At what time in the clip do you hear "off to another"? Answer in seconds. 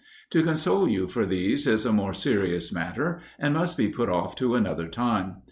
4.09-4.87